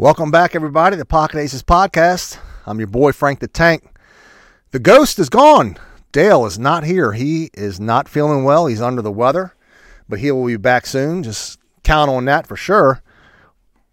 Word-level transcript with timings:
Welcome 0.00 0.30
back, 0.30 0.54
everybody, 0.54 0.94
to 0.94 0.96
the 0.96 1.04
Pocket 1.04 1.40
Aces 1.40 1.64
Podcast. 1.64 2.38
I'm 2.66 2.78
your 2.78 2.86
boy, 2.86 3.10
Frank 3.10 3.40
the 3.40 3.48
Tank. 3.48 3.82
The 4.70 4.78
ghost 4.78 5.18
is 5.18 5.28
gone. 5.28 5.76
Dale 6.12 6.46
is 6.46 6.56
not 6.56 6.84
here. 6.84 7.14
He 7.14 7.50
is 7.52 7.80
not 7.80 8.08
feeling 8.08 8.44
well. 8.44 8.68
He's 8.68 8.80
under 8.80 9.02
the 9.02 9.10
weather, 9.10 9.56
but 10.08 10.20
he 10.20 10.30
will 10.30 10.46
be 10.46 10.56
back 10.56 10.86
soon. 10.86 11.24
Just 11.24 11.58
count 11.82 12.12
on 12.12 12.26
that 12.26 12.46
for 12.46 12.54
sure. 12.54 13.02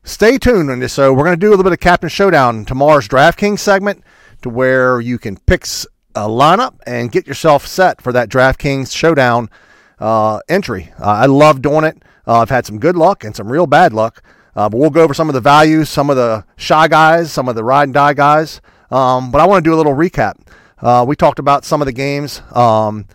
Stay 0.04 0.38
tuned 0.38 0.70
on 0.70 0.78
this. 0.78 0.94
So, 0.94 1.12
we're 1.12 1.24
going 1.24 1.40
to 1.40 1.44
do 1.44 1.50
a 1.50 1.50
little 1.50 1.64
bit 1.64 1.74
of 1.74 1.80
Captain 1.80 2.08
Showdown 2.08 2.66
tomorrow's 2.66 3.08
DraftKings 3.08 3.58
segment 3.58 4.04
to 4.44 4.50
where 4.50 5.02
you 5.02 5.18
can 5.18 5.38
pick 5.38 5.64
a 5.64 6.28
lineup 6.28 6.76
and 6.86 7.12
get 7.12 7.26
yourself 7.26 7.66
set 7.66 8.00
for 8.00 8.14
that 8.14 8.30
DraftKings 8.30 8.96
Showdown 8.96 9.50
uh, 9.98 10.40
entry. 10.50 10.94
Uh, 11.00 11.06
I 11.06 11.26
love 11.26 11.64
doing 11.64 11.84
it. 11.84 12.04
Uh, 12.28 12.42
I've 12.42 12.52
had 12.52 12.68
some 12.68 12.78
good 12.78 12.96
luck 12.96 13.24
and 13.24 13.36
some 13.36 13.52
real 13.52 13.66
bad 13.66 13.92
luck. 13.92 14.22
Uh, 14.56 14.70
but 14.70 14.78
we'll 14.78 14.90
go 14.90 15.04
over 15.04 15.14
some 15.14 15.30
of 15.30 15.34
the 15.34 15.42
values, 15.42 15.90
some 15.90 16.10
of 16.10 16.16
the 16.16 16.46
shy 16.56 16.88
guys, 16.88 17.32
some 17.32 17.50
of 17.50 17.56
the 17.56 17.64
ride 17.64 17.84
and 17.84 17.94
die 17.94 18.14
guys. 18.14 18.62
Um, 18.90 19.32
but 19.32 19.42
I 19.42 19.46
want 19.46 19.64
to 19.64 19.70
do 19.70 19.74
a 19.74 19.78
little 19.78 19.96
recap. 19.96 20.36
Uh, 20.80 21.04
we 21.08 21.16
talked 21.16 21.40
about 21.40 21.66
some 21.66 21.82
of 21.82 21.86
the 21.86 21.92
games. 21.92 22.42
Um, 22.52 23.08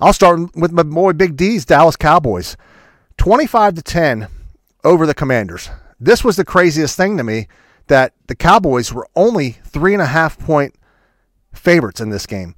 I'll 0.00 0.12
start 0.12 0.54
with 0.56 0.72
my 0.72 0.82
boy 0.82 1.12
Big 1.12 1.36
D's 1.36 1.64
Dallas 1.64 1.96
Cowboys, 1.96 2.56
25 3.18 3.74
to 3.74 3.82
10 3.82 4.28
over 4.84 5.06
the 5.06 5.14
Commanders. 5.14 5.70
This 6.00 6.24
was 6.24 6.36
the 6.36 6.44
craziest 6.44 6.96
thing 6.96 7.16
to 7.16 7.24
me 7.24 7.46
that 7.86 8.12
the 8.26 8.34
Cowboys 8.34 8.92
were 8.92 9.08
only 9.14 9.58
three 9.64 9.92
and 9.92 10.02
a 10.02 10.06
half 10.06 10.38
point 10.38 10.74
favorites 11.52 12.00
in 12.00 12.10
this 12.10 12.26
game. 12.26 12.54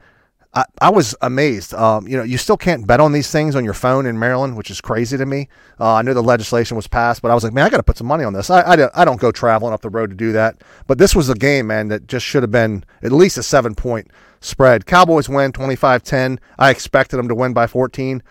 I, 0.55 0.65
I 0.81 0.91
was 0.91 1.17
amazed. 1.21 1.75
Um, 1.75 2.07
you 2.07 2.17
know, 2.17 2.23
you 2.23 2.39
still 2.39 2.57
can't 2.57 2.87
bet 2.87 3.01
on 3.01 3.13
these 3.13 3.31
things 3.31 3.57
on 3.57 3.65
your 3.65 3.75
phone 3.75 4.07
in 4.07 4.19
Maryland, 4.19 4.57
which 4.57 4.71
is 4.71 4.81
crazy 4.81 5.17
to 5.17 5.27
me. 5.27 5.49
Uh, 5.81 5.95
I 5.95 6.03
knew 6.03 6.15
the 6.15 6.23
legislation 6.23 6.77
was 6.77 6.87
passed, 6.87 7.23
but 7.23 7.31
I 7.31 7.35
was 7.35 7.43
like, 7.43 7.53
man, 7.53 7.67
I 7.67 7.71
got 7.71 7.79
to 7.79 7.83
put 7.83 7.99
some 7.99 8.07
money 8.07 8.23
on 8.23 8.33
this. 8.33 8.51
I, 8.51 8.61
I, 8.61 9.03
I, 9.03 9.05
don't 9.05 9.21
go 9.21 9.33
traveling 9.33 9.75
up 9.75 9.81
the 9.81 9.91
road 9.91 10.11
to 10.11 10.17
do 10.17 10.33
that. 10.33 10.63
But 10.87 10.99
this 10.99 11.15
was 11.15 11.29
a 11.29 11.35
game, 11.35 11.67
man, 11.67 11.89
that 11.89 12.07
just 12.07 12.25
should 12.25 12.45
have 12.45 12.53
been 12.53 12.85
at 13.03 13.11
least 13.11 13.37
a 13.37 13.43
seven 13.43 13.75
point 13.75 14.11
spread. 14.41 14.87
Cowboys 14.87 15.29
win 15.29 15.51
25 15.51 16.03
10. 16.05 16.39
I 16.59 16.71
expected 16.71 17.17
them 17.17 17.29
to 17.29 17.35
win 17.35 17.53
by 17.53 17.67
14. 17.67 18.23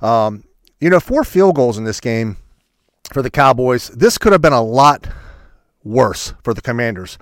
Um, 0.00 0.44
you 0.80 0.90
know, 0.90 1.00
four 1.00 1.22
field 1.22 1.54
goals 1.54 1.78
in 1.78 1.84
this 1.84 2.00
game 2.00 2.38
for 3.12 3.22
the 3.22 3.30
Cowboys. 3.30 3.88
This 3.88 4.18
could 4.18 4.32
have 4.32 4.42
been 4.42 4.52
a 4.52 4.62
lot 4.62 5.06
worse 5.84 6.34
for 6.42 6.54
the 6.54 6.60
Commanders. 6.60 7.18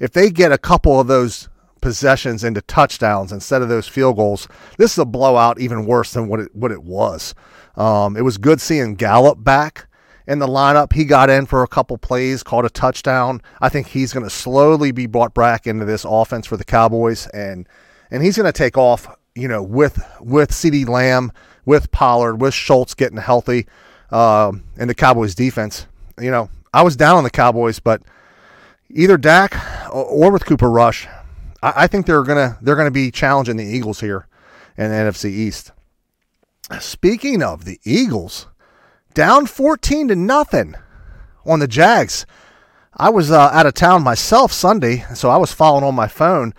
If 0.00 0.12
they 0.12 0.30
get 0.30 0.50
a 0.50 0.58
couple 0.58 0.98
of 0.98 1.06
those 1.06 1.49
possessions 1.80 2.44
into 2.44 2.60
touchdowns 2.62 3.32
instead 3.32 3.62
of 3.62 3.68
those 3.68 3.88
field 3.88 4.16
goals. 4.16 4.48
This 4.78 4.92
is 4.92 4.98
a 4.98 5.04
blowout 5.04 5.60
even 5.60 5.86
worse 5.86 6.12
than 6.12 6.28
what 6.28 6.40
it 6.40 6.54
what 6.54 6.72
it 6.72 6.82
was. 6.82 7.34
Um, 7.76 8.16
it 8.16 8.22
was 8.22 8.38
good 8.38 8.60
seeing 8.60 8.94
Gallup 8.94 9.42
back 9.42 9.86
in 10.26 10.38
the 10.38 10.46
lineup. 10.46 10.92
He 10.92 11.04
got 11.04 11.30
in 11.30 11.46
for 11.46 11.62
a 11.62 11.68
couple 11.68 11.98
plays, 11.98 12.42
caught 12.42 12.64
a 12.64 12.70
touchdown. 12.70 13.42
I 13.60 13.68
think 13.68 13.88
he's 13.88 14.12
going 14.12 14.24
to 14.24 14.30
slowly 14.30 14.92
be 14.92 15.06
brought 15.06 15.34
back 15.34 15.66
into 15.66 15.84
this 15.84 16.04
offense 16.08 16.46
for 16.46 16.56
the 16.56 16.64
Cowboys, 16.64 17.26
and 17.28 17.68
and 18.10 18.22
he's 18.22 18.36
going 18.36 18.50
to 18.50 18.56
take 18.56 18.76
off. 18.76 19.08
You 19.34 19.48
know, 19.48 19.62
with 19.62 20.02
with 20.20 20.50
CeeDee 20.50 20.88
Lamb, 20.88 21.32
with 21.64 21.90
Pollard, 21.92 22.40
with 22.40 22.52
Schultz 22.52 22.94
getting 22.94 23.18
healthy, 23.18 23.66
um, 24.10 24.64
and 24.76 24.90
the 24.90 24.94
Cowboys 24.94 25.34
defense. 25.34 25.86
You 26.18 26.30
know, 26.30 26.50
I 26.72 26.82
was 26.82 26.96
down 26.96 27.16
on 27.16 27.24
the 27.24 27.30
Cowboys, 27.30 27.78
but 27.78 28.02
either 28.90 29.16
Dak 29.16 29.54
or 29.90 30.30
with 30.30 30.44
Cooper 30.44 30.70
Rush, 30.70 31.06
I, 31.62 31.72
I 31.76 31.86
think 31.86 32.06
they're 32.06 32.22
gonna 32.22 32.58
they're 32.60 32.76
gonna 32.76 32.90
be 32.90 33.10
challenging 33.10 33.56
the 33.56 33.64
Eagles 33.64 34.00
here 34.00 34.26
in 34.76 34.90
the 34.90 34.96
NFC 34.96 35.30
East. 35.30 35.72
Speaking 36.78 37.42
of 37.42 37.64
the 37.64 37.80
Eagles, 37.84 38.46
down 39.14 39.46
14 39.46 40.08
to 40.08 40.16
nothing 40.16 40.76
on 41.44 41.58
the 41.58 41.68
Jags. 41.68 42.26
I 42.96 43.08
was 43.10 43.30
uh, 43.30 43.38
out 43.38 43.66
of 43.66 43.74
town 43.74 44.02
myself 44.02 44.52
Sunday, 44.52 45.04
so 45.14 45.30
I 45.30 45.36
was 45.36 45.52
following 45.52 45.84
on 45.84 45.94
my 45.94 46.08
phone, 46.08 46.54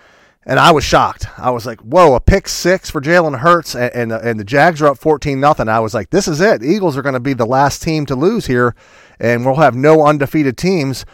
and 0.46 0.60
I 0.60 0.72
was 0.72 0.84
shocked. 0.84 1.28
I 1.38 1.52
was 1.52 1.66
like, 1.66 1.80
"Whoa, 1.82 2.16
a 2.16 2.20
pick 2.20 2.48
six 2.48 2.90
for 2.90 3.02
Jalen 3.02 3.40
Hurts, 3.40 3.76
and 3.76 3.94
and, 3.94 4.12
and 4.12 4.40
the 4.40 4.44
Jags 4.44 4.82
are 4.82 4.88
up 4.88 4.98
14 4.98 5.40
nothing." 5.40 5.70
I 5.70 5.80
was 5.80 5.94
like, 5.94 6.10
"This 6.10 6.28
is 6.28 6.42
it. 6.42 6.64
Eagles 6.64 6.98
are 6.98 7.02
going 7.02 7.14
to 7.14 7.20
be 7.20 7.34
the 7.34 7.46
last 7.46 7.82
team 7.82 8.06
to 8.08 8.16
lose 8.16 8.48
here, 8.48 8.76
and 9.20 9.46
we'll 9.46 9.56
have 9.56 9.76
no 9.76 10.06
undefeated 10.06 10.58
teams 10.58 11.06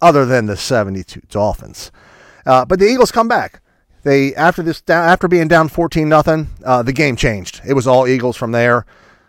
other 0.00 0.26
than 0.26 0.46
the 0.46 0.56
72 0.56 1.20
Dolphins." 1.28 1.90
Uh, 2.46 2.64
but 2.64 2.78
the 2.78 2.86
Eagles 2.86 3.10
come 3.10 3.28
back. 3.28 3.60
They 4.02 4.34
after 4.34 4.62
this 4.62 4.82
after 4.88 5.28
being 5.28 5.48
down 5.48 5.68
14 5.68 6.08
nothing, 6.08 6.48
uh, 6.64 6.82
the 6.82 6.92
game 6.92 7.16
changed. 7.16 7.62
It 7.66 7.72
was 7.74 7.86
all 7.86 8.06
Eagles 8.06 8.36
from 8.36 8.52
there. 8.52 8.84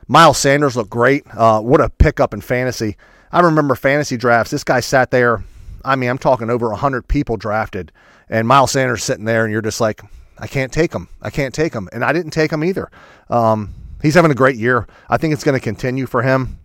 Miles 0.08 0.38
Sanders 0.38 0.76
looked 0.76 0.90
great. 0.90 1.24
Uh, 1.34 1.62
what 1.62 1.82
a 1.82 1.90
pickup 1.90 2.34
in 2.34 2.42
fantasy. 2.42 2.98
I 3.32 3.40
remember 3.40 3.76
fantasy 3.76 4.18
drafts. 4.18 4.52
This 4.52 4.64
guy 4.64 4.82
sat 4.82 5.12
there. 5.12 5.44
I 5.84 5.96
mean, 5.96 6.10
I'm 6.10 6.18
talking 6.18 6.50
over 6.50 6.70
100 6.70 7.08
people 7.08 7.38
drafted, 7.38 7.92
and 8.30 8.48
Miles 8.48 8.72
Sanders 8.72 9.04
sitting 9.04 9.26
there, 9.26 9.44
and 9.46 9.52
you're 9.52 9.62
just 9.62 9.82
like, 9.82 10.02
I 10.38 10.48
can't 10.48 10.72
take 10.72 10.94
him. 10.94 11.08
I 11.22 11.30
can't 11.30 11.54
take 11.54 11.74
him. 11.74 11.90
And 11.92 12.04
I 12.04 12.14
didn't 12.14 12.32
take 12.32 12.52
him 12.52 12.64
either. 12.64 12.92
Um, 13.30 13.74
he's 14.02 14.16
having 14.16 14.32
a 14.32 14.36
great 14.36 14.58
year. 14.58 14.88
I 15.10 15.18
think 15.18 15.34
it's 15.34 15.44
going 15.44 15.58
to 15.58 15.64
continue 15.64 16.06
for 16.06 16.22
him. 16.22 16.60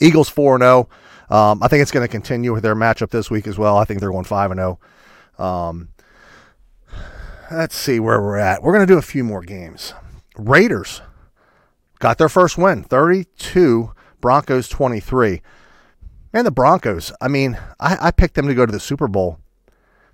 Eagles 0.00 0.28
4 0.28 0.58
0. 0.58 0.88
Um, 1.30 1.62
I 1.62 1.68
think 1.68 1.82
it's 1.82 1.90
going 1.90 2.04
to 2.04 2.10
continue 2.10 2.52
with 2.52 2.62
their 2.62 2.76
matchup 2.76 3.10
this 3.10 3.30
week 3.30 3.46
as 3.46 3.56
well. 3.56 3.76
I 3.76 3.84
think 3.84 4.00
they're 4.00 4.10
going 4.10 4.24
5 4.24 4.52
0. 4.52 4.78
Um, 5.38 5.88
let's 7.50 7.76
see 7.76 8.00
where 8.00 8.20
we're 8.20 8.38
at. 8.38 8.62
We're 8.62 8.72
going 8.72 8.86
to 8.86 8.92
do 8.92 8.98
a 8.98 9.02
few 9.02 9.24
more 9.24 9.42
games. 9.42 9.94
Raiders 10.36 11.02
got 11.98 12.18
their 12.18 12.28
first 12.28 12.58
win 12.58 12.82
32, 12.82 13.92
Broncos 14.20 14.68
23. 14.68 15.42
And 16.32 16.46
the 16.46 16.50
Broncos, 16.50 17.12
I 17.20 17.28
mean, 17.28 17.58
I, 17.78 18.08
I 18.08 18.10
picked 18.10 18.34
them 18.34 18.48
to 18.48 18.54
go 18.54 18.66
to 18.66 18.72
the 18.72 18.80
Super 18.80 19.06
Bowl. 19.06 19.38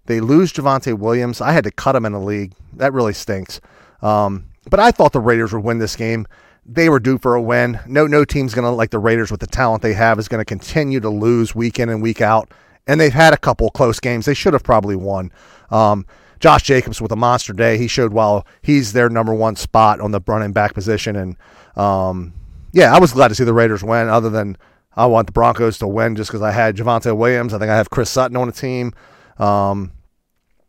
They 0.06 0.20
lose 0.20 0.52
Javonte 0.52 0.98
Williams. 0.98 1.40
I 1.40 1.52
had 1.52 1.64
to 1.64 1.70
cut 1.70 1.96
him 1.96 2.04
in 2.04 2.12
the 2.12 2.20
league. 2.20 2.52
That 2.74 2.92
really 2.92 3.14
stinks. 3.14 3.60
Um, 4.02 4.46
but 4.68 4.80
I 4.80 4.90
thought 4.90 5.12
the 5.12 5.20
Raiders 5.20 5.52
would 5.52 5.64
win 5.64 5.78
this 5.78 5.96
game. 5.96 6.26
They 6.66 6.88
were 6.88 7.00
due 7.00 7.18
for 7.18 7.34
a 7.34 7.42
win. 7.42 7.80
No, 7.86 8.06
no 8.06 8.24
team's 8.24 8.54
going 8.54 8.64
to 8.64 8.70
like 8.70 8.90
the 8.90 8.98
Raiders 8.98 9.30
with 9.30 9.40
the 9.40 9.46
talent 9.46 9.82
they 9.82 9.94
have 9.94 10.18
is 10.18 10.28
going 10.28 10.40
to 10.40 10.44
continue 10.44 11.00
to 11.00 11.08
lose 11.08 11.54
week 11.54 11.78
in 11.78 11.88
and 11.88 12.02
week 12.02 12.20
out 12.20 12.50
and 12.90 13.00
they've 13.00 13.12
had 13.12 13.32
a 13.32 13.36
couple 13.36 13.70
close 13.70 14.00
games. 14.00 14.26
They 14.26 14.34
should 14.34 14.52
have 14.52 14.64
probably 14.64 14.96
won. 14.96 15.30
Um, 15.70 16.06
Josh 16.40 16.64
Jacobs 16.64 17.00
with 17.00 17.12
a 17.12 17.16
monster 17.16 17.52
day. 17.52 17.78
He 17.78 17.86
showed 17.86 18.12
while 18.12 18.44
he's 18.62 18.92
their 18.92 19.08
number 19.08 19.32
one 19.32 19.54
spot 19.54 20.00
on 20.00 20.10
the 20.10 20.20
running 20.26 20.50
back 20.52 20.74
position. 20.74 21.14
And 21.14 21.36
um, 21.76 22.32
yeah, 22.72 22.92
I 22.92 22.98
was 22.98 23.12
glad 23.12 23.28
to 23.28 23.36
see 23.36 23.44
the 23.44 23.52
Raiders 23.52 23.84
win. 23.84 24.08
Other 24.08 24.28
than 24.28 24.56
I 24.96 25.06
want 25.06 25.28
the 25.28 25.32
Broncos 25.32 25.78
to 25.78 25.86
win 25.86 26.16
just 26.16 26.30
because 26.30 26.42
I 26.42 26.50
had 26.50 26.76
Javonte 26.76 27.16
Williams. 27.16 27.54
I 27.54 27.60
think 27.60 27.70
I 27.70 27.76
have 27.76 27.90
Chris 27.90 28.10
Sutton 28.10 28.36
on 28.36 28.48
the 28.48 28.52
team. 28.52 28.92
Um, 29.38 29.92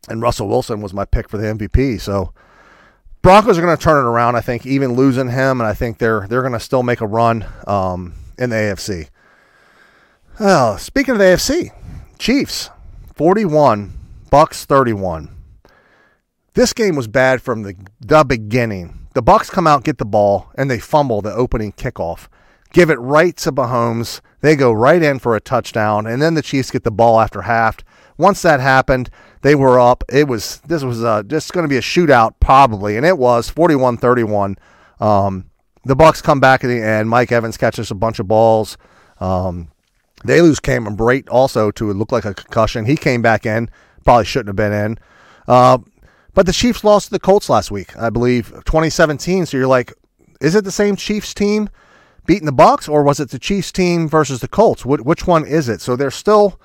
and 0.08 0.22
Russell 0.22 0.48
Wilson 0.48 0.80
was 0.80 0.94
my 0.94 1.06
pick 1.06 1.28
for 1.28 1.38
the 1.38 1.48
MVP. 1.48 2.00
So 2.02 2.34
Broncos 3.24 3.58
are 3.58 3.62
going 3.62 3.76
to 3.76 3.82
turn 3.82 3.98
it 3.98 4.08
around. 4.08 4.36
I 4.36 4.42
think 4.42 4.68
even 4.68 4.94
losing 4.94 5.30
him, 5.30 5.60
and 5.60 5.68
I 5.68 5.74
think 5.74 5.98
they're 5.98 6.28
they're 6.28 6.42
going 6.42 6.54
to 6.54 6.60
still 6.60 6.84
make 6.84 7.02
a 7.02 7.08
run 7.08 7.46
um, 7.66 8.14
in 8.38 8.52
the 8.52 8.58
AFC. 8.58 9.10
Well, 10.40 10.78
speaking 10.78 11.14
of 11.14 11.18
the 11.18 11.26
AFC, 11.26 11.72
Chiefs 12.22 12.70
41, 13.16 13.98
Bucs 14.32 14.64
31. 14.66 15.36
This 16.54 16.72
game 16.72 16.96
was 16.96 17.08
bad 17.08 17.42
from 17.42 17.64
the, 17.64 17.76
the 18.00 18.24
beginning. 18.24 19.08
The 19.16 19.24
Bucs 19.24 19.50
come 19.50 19.66
out, 19.66 19.84
get 19.84 19.98
the 19.98 20.06
ball, 20.06 20.52
and 20.54 20.70
they 20.70 20.78
fumble 20.78 21.24
the 21.24 21.34
opening 21.34 21.72
kickoff. 21.72 22.28
Give 22.74 22.92
it 22.92 23.00
right 23.00 23.36
to 23.38 23.52
Mahomes. 23.52 24.22
They 24.42 24.56
go 24.56 24.72
right 24.72 25.02
in 25.02 25.18
for 25.18 25.36
a 25.36 25.42
touchdown, 25.42 26.06
and 26.06 26.22
then 26.22 26.36
the 26.36 26.44
Chiefs 26.44 26.70
get 26.70 26.84
the 26.84 26.92
ball 26.92 27.20
after 27.20 27.42
half. 27.42 27.78
Once 28.20 28.44
that 28.44 28.60
happened, 28.60 29.10
they 29.42 29.56
were 29.56 29.80
up. 29.80 30.04
It 30.08 30.28
was 30.28 30.60
this 30.60 30.84
was 30.84 31.04
uh, 31.04 31.24
just 31.24 31.54
going 31.54 31.64
to 31.64 31.68
be 31.68 31.78
a 31.78 31.82
shootout 31.82 32.36
probably, 32.40 32.98
and 32.98 33.06
it 33.06 33.18
was 33.18 33.50
41-31. 33.50 34.58
Um, 35.00 35.50
the 35.86 35.96
Bucs 35.96 36.22
come 36.22 36.40
back 36.40 36.64
at 36.64 36.68
the 36.68 36.84
end. 36.84 37.10
Mike 37.10 37.32
Evans 37.32 37.58
catches 37.58 37.90
a 37.90 37.96
bunch 37.96 38.20
of 38.20 38.28
balls. 38.28 38.78
Um, 39.20 39.72
they 40.24 40.42
lose 40.42 40.60
Cameron 40.60 40.98
Brate 40.98 41.28
also 41.30 41.72
to 41.72 41.92
look 41.94 42.12
like 42.12 42.26
a 42.26 42.34
concussion. 42.34 42.86
He 42.86 42.96
came 42.96 43.22
back 43.22 43.46
in, 43.46 43.70
probably 44.04 44.26
shouldn't 44.26 44.50
have 44.50 44.56
been 44.56 44.74
in. 44.74 45.00
Uh, 45.48 45.80
but 46.34 46.46
the 46.46 46.54
Chiefs 46.54 46.84
lost 46.84 47.08
to 47.08 47.12
the 47.12 47.20
Colts 47.20 47.50
last 47.50 47.72
week, 47.72 47.98
I 47.98 48.10
believe, 48.10 48.50
2017. 48.50 49.46
So 49.46 49.58
you're 49.58 49.68
like, 49.68 49.94
is 50.40 50.56
it 50.56 50.64
the 50.64 50.72
same 50.72 50.96
Chiefs 50.96 51.34
team 51.34 51.70
beating 52.26 52.46
the 52.46 52.54
Bucs, 52.54 52.88
or 52.88 53.04
was 53.04 53.20
it 53.20 53.30
the 53.30 53.40
Chiefs 53.40 53.72
team 53.72 54.08
versus 54.08 54.40
the 54.40 54.48
Colts? 54.48 54.86
which 54.86 55.28
one 55.28 55.46
is 55.46 55.68
it? 55.68 55.82
So 55.82 55.96
they're 55.96 56.12
still 56.12 56.60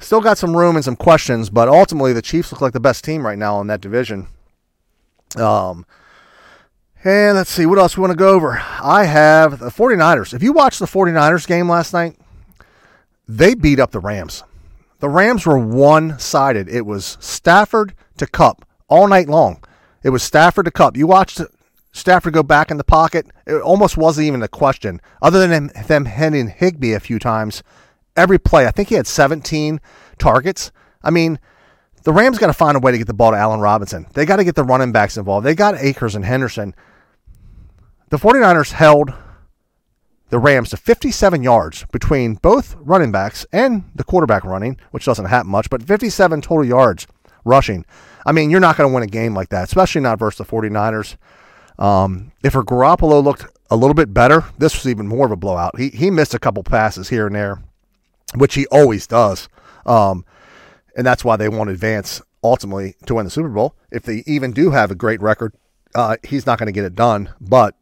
still 0.00 0.20
got 0.20 0.38
some 0.38 0.56
room 0.56 0.76
and 0.76 0.84
some 0.84 0.96
questions, 0.96 1.50
but 1.50 1.68
ultimately 1.68 2.12
the 2.12 2.22
Chiefs 2.22 2.52
look 2.52 2.60
like 2.60 2.72
the 2.72 2.80
best 2.80 3.04
team 3.04 3.26
right 3.26 3.38
now 3.38 3.60
in 3.60 3.66
that 3.66 3.80
division. 3.80 4.28
Um, 5.36 5.84
and 7.04 7.36
let's 7.36 7.50
see 7.50 7.66
what 7.66 7.78
else 7.78 7.96
we 7.96 8.00
want 8.00 8.12
to 8.12 8.16
go 8.16 8.30
over. 8.30 8.62
I 8.80 9.04
have 9.04 9.58
the 9.58 9.70
49ers. 9.70 10.34
If 10.34 10.42
you 10.42 10.52
watched 10.52 10.78
the 10.78 10.86
49ers 10.86 11.46
game 11.46 11.68
last 11.68 11.92
night, 11.92 12.16
they 13.28 13.54
beat 13.54 13.78
up 13.78 13.90
the 13.90 14.00
Rams. 14.00 14.42
The 15.00 15.08
Rams 15.08 15.46
were 15.46 15.58
one 15.58 16.18
sided. 16.18 16.68
It 16.68 16.86
was 16.86 17.18
Stafford 17.20 17.94
to 18.16 18.26
Kupp 18.26 18.66
all 18.88 19.06
night 19.06 19.28
long. 19.28 19.62
It 20.02 20.10
was 20.10 20.22
Stafford 20.22 20.64
to 20.64 20.70
Kupp. 20.70 20.96
You 20.96 21.06
watched 21.06 21.40
Stafford 21.92 22.32
go 22.32 22.42
back 22.42 22.70
in 22.70 22.78
the 22.78 22.84
pocket. 22.84 23.26
It 23.46 23.60
almost 23.60 23.96
wasn't 23.96 24.26
even 24.26 24.42
a 24.42 24.48
question. 24.48 25.00
Other 25.20 25.46
than 25.46 25.68
them, 25.68 26.04
hitting 26.06 26.48
Higbee 26.48 26.94
a 26.94 27.00
few 27.00 27.18
times, 27.18 27.62
every 28.16 28.38
play, 28.38 28.66
I 28.66 28.70
think 28.70 28.88
he 28.88 28.94
had 28.94 29.06
17 29.06 29.80
targets. 30.18 30.72
I 31.02 31.10
mean, 31.10 31.38
the 32.04 32.12
Rams 32.12 32.38
got 32.38 32.46
to 32.48 32.52
find 32.52 32.76
a 32.76 32.80
way 32.80 32.92
to 32.92 32.98
get 32.98 33.06
the 33.06 33.14
ball 33.14 33.32
to 33.32 33.36
Allen 33.36 33.60
Robinson. 33.60 34.06
They 34.14 34.24
got 34.24 34.36
to 34.36 34.44
get 34.44 34.54
the 34.54 34.64
running 34.64 34.92
backs 34.92 35.16
involved. 35.16 35.46
They 35.46 35.54
got 35.54 35.76
Akers 35.76 36.14
and 36.14 36.24
Henderson. 36.24 36.74
The 38.10 38.16
49ers 38.16 38.72
held 38.72 39.12
the 40.30 40.38
Rams 40.38 40.70
to 40.70 40.76
57 40.76 41.42
yards 41.42 41.84
between 41.90 42.34
both 42.34 42.76
running 42.78 43.12
backs 43.12 43.46
and 43.52 43.84
the 43.94 44.04
quarterback 44.04 44.44
running, 44.44 44.78
which 44.90 45.04
doesn't 45.04 45.26
happen 45.26 45.50
much, 45.50 45.70
but 45.70 45.82
57 45.82 46.40
total 46.42 46.64
yards 46.64 47.06
rushing. 47.44 47.84
I 48.26 48.32
mean, 48.32 48.50
you're 48.50 48.60
not 48.60 48.76
going 48.76 48.88
to 48.90 48.94
win 48.94 49.02
a 49.02 49.08
game 49.08 49.34
like 49.34 49.48
that, 49.50 49.64
especially 49.64 50.02
not 50.02 50.18
versus 50.18 50.38
the 50.38 50.52
49ers. 50.52 51.16
Um, 51.78 52.32
if 52.42 52.52
Garoppolo 52.52 53.22
looked 53.22 53.46
a 53.70 53.76
little 53.76 53.94
bit 53.94 54.12
better, 54.12 54.44
this 54.58 54.74
was 54.74 54.86
even 54.86 55.06
more 55.06 55.26
of 55.26 55.32
a 55.32 55.36
blowout. 55.36 55.78
He, 55.78 55.88
he 55.90 56.10
missed 56.10 56.34
a 56.34 56.38
couple 56.38 56.62
passes 56.62 57.08
here 57.08 57.26
and 57.26 57.34
there, 57.34 57.62
which 58.34 58.54
he 58.54 58.66
always 58.66 59.06
does. 59.06 59.48
Um, 59.86 60.24
and 60.96 61.06
that's 61.06 61.24
why 61.24 61.36
they 61.36 61.48
won't 61.48 61.70
advance 61.70 62.20
ultimately 62.42 62.96
to 63.06 63.14
win 63.14 63.24
the 63.24 63.30
Super 63.30 63.48
Bowl. 63.48 63.74
If 63.90 64.02
they 64.02 64.22
even 64.26 64.52
do 64.52 64.70
have 64.70 64.90
a 64.90 64.94
great 64.94 65.22
record, 65.22 65.54
uh, 65.94 66.16
he's 66.22 66.46
not 66.46 66.58
going 66.58 66.66
to 66.66 66.72
get 66.72 66.84
it 66.84 66.94
done. 66.94 67.30
But 67.40 67.74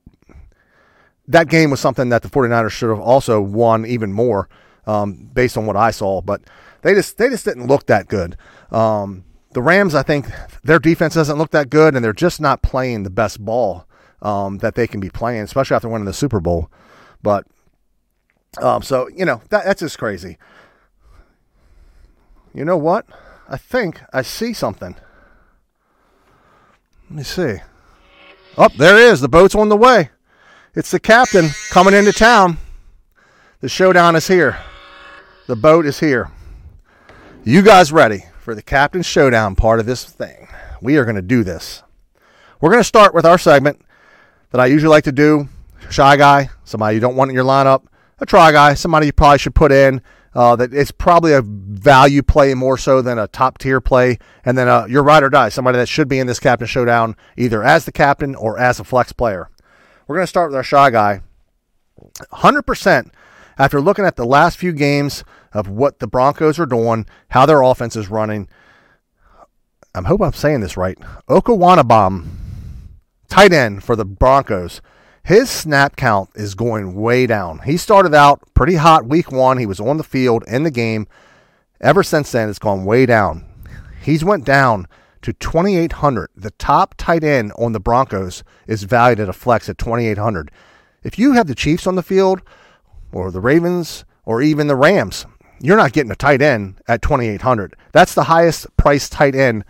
that 1.28 1.48
game 1.48 1.70
was 1.70 1.80
something 1.80 2.08
that 2.10 2.22
the 2.22 2.28
49ers 2.28 2.70
should 2.70 2.90
have 2.90 3.00
also 3.00 3.40
won 3.40 3.86
even 3.86 4.12
more 4.12 4.48
um, 4.86 5.28
based 5.32 5.56
on 5.56 5.66
what 5.66 5.76
I 5.76 5.90
saw. 5.90 6.20
But 6.20 6.42
they 6.82 6.94
just 6.94 7.18
they 7.18 7.28
just 7.28 7.44
didn't 7.44 7.66
look 7.66 7.86
that 7.86 8.08
good. 8.08 8.36
Um, 8.70 9.24
the 9.52 9.62
Rams, 9.62 9.94
I 9.94 10.02
think, 10.02 10.26
their 10.64 10.78
defense 10.78 11.14
doesn't 11.14 11.38
look 11.38 11.50
that 11.50 11.70
good, 11.70 11.94
and 11.94 12.04
they're 12.04 12.12
just 12.12 12.40
not 12.40 12.62
playing 12.62 13.02
the 13.02 13.10
best 13.10 13.44
ball 13.44 13.86
um, 14.22 14.58
that 14.58 14.74
they 14.74 14.86
can 14.86 15.00
be 15.00 15.10
playing, 15.10 15.42
especially 15.42 15.74
after 15.74 15.88
winning 15.88 16.04
the 16.04 16.12
Super 16.12 16.40
Bowl. 16.40 16.70
But 17.22 17.46
um, 18.60 18.82
so 18.82 19.08
you 19.08 19.24
know 19.24 19.42
that, 19.50 19.64
that's 19.64 19.80
just 19.80 19.98
crazy. 19.98 20.38
You 22.54 22.64
know 22.64 22.76
what? 22.76 23.06
I 23.48 23.56
think 23.56 24.00
I 24.12 24.22
see 24.22 24.52
something. 24.52 24.96
Let 27.10 27.16
me 27.16 27.22
see. 27.22 27.56
Oh, 28.58 28.68
there 28.76 28.96
is. 28.96 29.20
The 29.20 29.28
boat's 29.28 29.54
on 29.54 29.68
the 29.68 29.76
way. 29.76 30.10
It's 30.76 30.90
the 30.90 31.00
captain 31.00 31.48
coming 31.70 31.94
into 31.94 32.12
town. 32.12 32.58
The 33.62 33.68
showdown 33.68 34.14
is 34.14 34.28
here. 34.28 34.58
The 35.46 35.56
boat 35.56 35.86
is 35.86 36.00
here. 36.00 36.30
You 37.44 37.62
guys 37.62 37.92
ready 37.92 38.26
for 38.40 38.54
the 38.54 38.60
captain 38.60 39.00
showdown 39.00 39.56
part 39.56 39.80
of 39.80 39.86
this 39.86 40.04
thing? 40.04 40.48
We 40.82 40.98
are 40.98 41.04
going 41.04 41.16
to 41.16 41.22
do 41.22 41.42
this. 41.42 41.82
We're 42.60 42.68
going 42.68 42.80
to 42.80 42.84
start 42.84 43.14
with 43.14 43.24
our 43.24 43.38
segment 43.38 43.80
that 44.50 44.60
I 44.60 44.66
usually 44.66 44.90
like 44.90 45.04
to 45.04 45.12
do. 45.12 45.48
Shy 45.88 46.18
guy, 46.18 46.50
somebody 46.64 46.96
you 46.96 47.00
don't 47.00 47.16
want 47.16 47.30
in 47.30 47.34
your 47.34 47.46
lineup. 47.46 47.86
A 48.18 48.26
try 48.26 48.52
guy, 48.52 48.74
somebody 48.74 49.06
you 49.06 49.14
probably 49.14 49.38
should 49.38 49.54
put 49.54 49.72
in. 49.72 50.02
Uh, 50.34 50.56
that 50.56 50.74
it's 50.74 50.90
probably 50.90 51.32
a 51.32 51.40
value 51.40 52.22
play 52.22 52.52
more 52.52 52.76
so 52.76 53.00
than 53.00 53.18
a 53.18 53.28
top 53.28 53.56
tier 53.56 53.80
play. 53.80 54.18
And 54.44 54.58
then 54.58 54.68
uh, 54.68 54.84
your 54.84 55.02
ride 55.02 55.22
or 55.22 55.30
die, 55.30 55.48
somebody 55.48 55.78
that 55.78 55.88
should 55.88 56.08
be 56.08 56.18
in 56.18 56.26
this 56.26 56.38
captain 56.38 56.66
showdown 56.66 57.16
either 57.38 57.64
as 57.64 57.86
the 57.86 57.92
captain 57.92 58.34
or 58.34 58.58
as 58.58 58.78
a 58.78 58.84
flex 58.84 59.14
player. 59.14 59.48
We're 60.06 60.16
going 60.16 60.24
to 60.24 60.28
start 60.28 60.50
with 60.50 60.56
our 60.56 60.62
shy 60.62 60.90
guy. 60.90 61.22
100% 62.32 63.10
after 63.58 63.80
looking 63.80 64.04
at 64.04 64.16
the 64.16 64.26
last 64.26 64.58
few 64.58 64.72
games 64.72 65.24
of 65.52 65.68
what 65.68 65.98
the 65.98 66.06
Broncos 66.06 66.58
are 66.58 66.66
doing, 66.66 67.06
how 67.30 67.46
their 67.46 67.62
offense 67.62 67.96
is 67.96 68.08
running. 68.08 68.48
I 69.94 70.02
hope 70.02 70.20
I'm 70.20 70.32
saying 70.32 70.60
this 70.60 70.76
right. 70.76 70.98
Okwuegbunam, 71.28 72.26
tight 73.28 73.52
end 73.52 73.82
for 73.82 73.96
the 73.96 74.04
Broncos. 74.04 74.82
His 75.24 75.50
snap 75.50 75.96
count 75.96 76.30
is 76.34 76.54
going 76.54 76.94
way 76.94 77.26
down. 77.26 77.60
He 77.60 77.76
started 77.76 78.14
out 78.14 78.42
pretty 78.54 78.76
hot 78.76 79.06
week 79.06 79.32
one. 79.32 79.58
He 79.58 79.66
was 79.66 79.80
on 79.80 79.96
the 79.96 80.04
field 80.04 80.44
in 80.46 80.62
the 80.62 80.70
game. 80.70 81.08
Ever 81.80 82.02
since 82.02 82.30
then, 82.30 82.48
it's 82.48 82.60
gone 82.60 82.84
way 82.84 83.06
down. 83.06 83.44
He's 84.00 84.22
went 84.22 84.44
down 84.44 84.86
to 85.22 85.32
2800. 85.32 86.30
The 86.36 86.50
top 86.52 86.94
tight 86.96 87.24
end 87.24 87.52
on 87.58 87.72
the 87.72 87.80
Broncos 87.80 88.44
is 88.66 88.84
valued 88.84 89.20
at 89.20 89.28
a 89.28 89.32
flex 89.32 89.68
at 89.68 89.78
2800. 89.78 90.50
If 91.02 91.18
you 91.18 91.32
have 91.32 91.46
the 91.46 91.54
Chiefs 91.54 91.86
on 91.86 91.94
the 91.94 92.02
field 92.02 92.42
or 93.12 93.30
the 93.30 93.40
Ravens 93.40 94.04
or 94.24 94.42
even 94.42 94.66
the 94.66 94.76
Rams, 94.76 95.26
you're 95.60 95.76
not 95.76 95.92
getting 95.92 96.10
a 96.10 96.16
tight 96.16 96.42
end 96.42 96.80
at 96.86 97.02
2800. 97.02 97.76
That's 97.92 98.14
the 98.14 98.24
highest 98.24 98.74
price 98.76 99.08
tight 99.08 99.34
end 99.34 99.64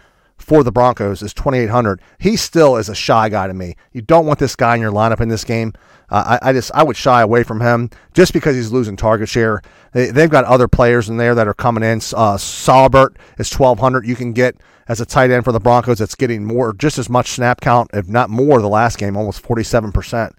for 0.47 0.63
the 0.63 0.71
Broncos 0.71 1.23
is 1.23 1.35
2800. 1.35 2.01
He 2.21 2.37
still 2.37 2.77
is 2.77 2.89
a 2.89 2.95
shy 2.95 3.29
guy 3.29 3.49
to 3.49 3.55
me. 3.55 3.75
You 3.93 4.01
don't 4.01 4.27
want 4.27 4.39
this 4.39 4.55
guy 4.55 4.77
in 4.77 4.81
your 4.81 4.93
lineup 4.93 5.21
in 5.21 5.29
this 5.29 5.43
game. 5.43 5.73
Uh, 6.09 6.39
I, 6.41 6.51
I, 6.51 6.53
just 6.53 6.71
I 6.73 6.85
would 6.85 6.97
shy 6.97 7.21
away 7.21 7.43
from 7.43 7.61
him 7.61 7.91
just 8.15 8.33
because 8.33 8.55
he's 8.55 8.71
losing 8.71 8.97
target 8.97 9.29
share. 9.29 9.61
They, 9.91 10.07
have 10.07 10.31
got 10.31 10.45
other 10.45 10.69
players 10.69 11.09
in 11.09 11.17
there 11.17 11.35
that 11.35 11.49
are 11.49 11.55
coming 11.55 11.83
in. 11.83 12.01
Uh, 12.15 12.37
is 12.37 12.69
1200. 12.69 14.07
You 14.07 14.15
can 14.15 14.33
get 14.33 14.55
as 14.87 15.01
a 15.01 15.05
tight 15.05 15.33
end 15.33 15.45
for 15.45 15.51
the 15.51 15.59
Broncos 15.59 15.99
that's 15.99 16.15
getting 16.15 16.45
more, 16.45 16.73
just 16.73 16.97
as 16.97 17.11
much 17.11 17.31
snap 17.31 17.61
count, 17.61 17.91
if 17.93 18.07
not 18.07 18.31
more, 18.31 18.61
the 18.61 18.69
last 18.69 18.99
game, 18.99 19.17
almost 19.17 19.43
47%. 19.43 20.33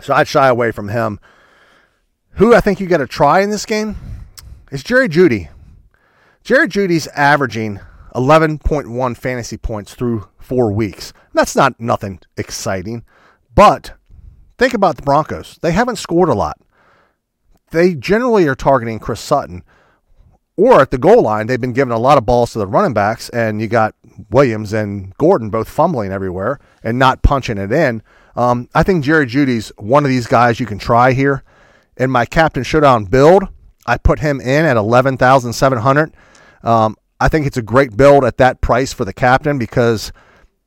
So 0.00 0.12
I'd 0.12 0.26
shy 0.26 0.48
away 0.48 0.72
from 0.72 0.88
him. 0.88 1.20
Who 2.32 2.52
I 2.52 2.60
think 2.60 2.80
you 2.80 2.88
got 2.88 2.96
to 2.96 3.06
try 3.06 3.42
in 3.42 3.50
this 3.50 3.64
game 3.64 3.94
is 4.72 4.82
Jerry 4.82 5.08
Jeudy. 5.08 5.50
Jerry 6.42 6.66
Jeudy's 6.66 7.06
averaging 7.08 7.78
11.1 8.14 9.16
fantasy 9.16 9.56
points 9.56 9.94
through 9.94 10.28
four 10.38 10.72
weeks. 10.72 11.12
That's 11.32 11.56
not 11.56 11.80
nothing 11.80 12.20
exciting, 12.36 13.04
but 13.54 13.92
think 14.58 14.74
about 14.74 14.96
the 14.96 15.02
Broncos. 15.02 15.58
They 15.62 15.72
haven't 15.72 15.96
scored 15.96 16.28
a 16.28 16.34
lot. 16.34 16.58
They 17.70 17.94
generally 17.94 18.46
are 18.48 18.54
targeting 18.54 18.98
Chris 18.98 19.20
Sutton, 19.20 19.64
or 20.56 20.80
at 20.80 20.90
the 20.90 20.98
goal 20.98 21.22
line, 21.22 21.46
they've 21.46 21.60
been 21.60 21.72
giving 21.72 21.92
a 21.92 21.98
lot 21.98 22.18
of 22.18 22.26
balls 22.26 22.52
to 22.52 22.58
the 22.58 22.66
running 22.66 22.92
backs, 22.92 23.30
and 23.30 23.60
you 23.60 23.68
got 23.68 23.94
Williams 24.30 24.72
and 24.72 25.16
Gordon 25.16 25.48
both 25.48 25.68
fumbling 25.68 26.12
everywhere 26.12 26.60
and 26.82 26.98
not 26.98 27.22
punching 27.22 27.56
it 27.58 27.72
in. 27.72 28.02
Um, 28.36 28.68
I 28.74 28.82
think 28.82 29.04
Jerry 29.04 29.26
Jeudy's 29.26 29.72
one 29.78 30.04
of 30.04 30.10
these 30.10 30.26
guys 30.26 30.60
you 30.60 30.66
can 30.66 30.78
try 30.78 31.12
here. 31.12 31.42
In 31.96 32.10
my 32.10 32.24
captain 32.26 32.62
showdown 32.62 33.04
build, 33.04 33.44
I 33.86 33.96
put 33.98 34.20
him 34.20 34.40
in 34.40 34.64
at 34.64 34.76
eleven 34.76 35.16
thousand 35.16 35.52
seven 35.54 35.78
hundred. 35.78 36.12
Um, 36.62 36.96
I 37.22 37.28
think 37.28 37.46
it's 37.46 37.56
a 37.56 37.62
great 37.62 37.96
build 37.96 38.24
at 38.24 38.38
that 38.38 38.60
price 38.60 38.92
for 38.92 39.04
the 39.04 39.12
captain 39.12 39.58
because 39.58 40.12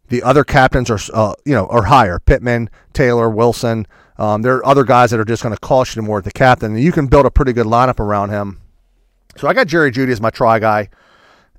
the 0.07 0.23
other 0.23 0.43
captains 0.43 0.89
are 0.89 0.99
uh, 1.13 1.33
you 1.45 1.53
know 1.53 1.67
are 1.67 1.83
higher. 1.83 2.19
Pittman, 2.19 2.69
Taylor, 2.93 3.29
Wilson. 3.29 3.85
Um, 4.17 4.41
there 4.41 4.55
are 4.55 4.65
other 4.65 4.85
guys 4.85 5.11
that 5.11 5.19
are 5.19 5.25
just 5.25 5.43
going 5.43 5.53
to 5.53 5.59
cost 5.59 5.95
you 5.95 6.01
more 6.01 6.19
at 6.19 6.23
the 6.23 6.31
captain, 6.31 6.77
you 6.77 6.93
can 6.93 7.07
build 7.07 7.25
a 7.25 7.31
pretty 7.31 7.51
good 7.51 7.65
lineup 7.65 7.99
around 7.99 8.29
him. 8.29 8.61
So 9.35 9.49
I 9.49 9.53
got 9.53 9.67
Jerry 9.67 9.91
Jeudy 9.91 10.13
as 10.13 10.21
my 10.21 10.29
try 10.29 10.59
guy, 10.59 10.89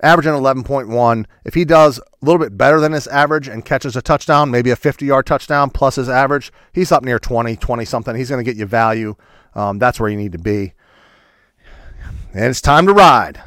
averaging 0.03 0.33
11.1. 0.33 1.27
If 1.45 1.53
he 1.53 1.67
does 1.67 1.99
a 1.99 2.25
little 2.25 2.39
bit 2.39 2.57
better 2.57 2.81
than 2.81 2.93
his 2.93 3.07
average 3.09 3.47
and 3.47 3.63
catches 3.63 3.95
a 3.95 4.01
touchdown, 4.01 4.51
maybe 4.51 4.71
a 4.71 4.77
50 4.77 5.05
yard 5.05 5.27
touchdown 5.27 5.69
plus 5.69 5.97
his 5.97 6.09
average, 6.09 6.51
he's 6.73 6.91
up 6.91 7.05
near 7.05 7.19
20, 7.19 7.57
20 7.57 7.85
something. 7.85 8.17
He's 8.17 8.31
going 8.31 8.43
to 8.43 8.51
get 8.51 8.59
you 8.59 8.65
value. 8.65 9.17
Um, 9.55 9.79
that's 9.79 10.01
where 10.01 10.09
you 10.09 10.17
need 10.17 10.33
to 10.33 10.39
be. 10.39 10.73
And 12.33 12.45
it's 12.47 12.63
time 12.63 12.87
to 12.87 12.95
ride. 12.95 13.43